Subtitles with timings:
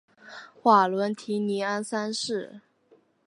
[0.63, 2.61] 瓦伦提尼安三世。